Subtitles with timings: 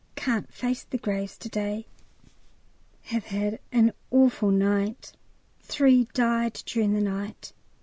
[0.15, 1.85] Can't face the graves to day;
[3.03, 5.13] have had an awful night;
[5.61, 7.53] three died during the night.